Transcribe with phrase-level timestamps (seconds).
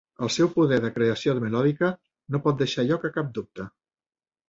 [0.27, 1.91] El seu poder de creació melòdica
[2.37, 3.73] no pot deixar lloc a cap dubte.